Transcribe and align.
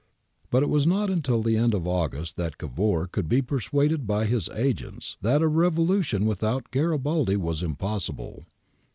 "^ 0.47 0.49
But 0.49 0.63
it 0.63 0.69
was 0.69 0.87
not 0.87 1.11
until 1.11 1.43
the 1.43 1.55
end 1.57 1.75
of 1.75 1.87
August 1.87 2.35
that 2.35 2.57
Cavour 2.57 3.05
could 3.05 3.29
be 3.29 3.43
persuaded 3.43 4.07
by 4.07 4.25
his 4.25 4.49
agents 4.49 5.15
that 5.21 5.43
a 5.43 5.47
revolution 5.47 6.25
without 6.25 6.71
Garibaldi 6.71 7.37
was 7.37 7.61
impossible. 7.61 8.45